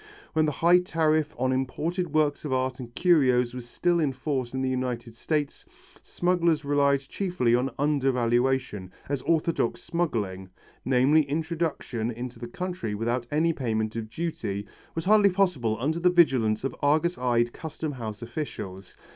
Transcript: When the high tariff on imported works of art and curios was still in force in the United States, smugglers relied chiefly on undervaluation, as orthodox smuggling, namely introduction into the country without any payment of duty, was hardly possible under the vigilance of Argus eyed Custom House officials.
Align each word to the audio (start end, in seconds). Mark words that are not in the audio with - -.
When 0.33 0.47
the 0.47 0.51
high 0.65 0.79
tariff 0.79 1.35
on 1.37 1.51
imported 1.51 2.11
works 2.11 2.43
of 2.43 2.51
art 2.51 2.79
and 2.79 2.91
curios 2.95 3.53
was 3.53 3.69
still 3.69 3.99
in 3.99 4.13
force 4.13 4.51
in 4.51 4.63
the 4.63 4.67
United 4.69 5.13
States, 5.13 5.63
smugglers 6.01 6.65
relied 6.65 7.01
chiefly 7.01 7.53
on 7.53 7.69
undervaluation, 7.77 8.89
as 9.07 9.21
orthodox 9.21 9.83
smuggling, 9.83 10.49
namely 10.83 11.21
introduction 11.29 12.09
into 12.09 12.39
the 12.39 12.47
country 12.47 12.95
without 12.95 13.27
any 13.29 13.53
payment 13.53 13.95
of 13.95 14.09
duty, 14.09 14.65
was 14.95 15.05
hardly 15.05 15.29
possible 15.29 15.77
under 15.79 15.99
the 15.99 16.09
vigilance 16.09 16.63
of 16.63 16.75
Argus 16.81 17.19
eyed 17.19 17.53
Custom 17.53 17.91
House 17.91 18.23
officials. 18.23 18.97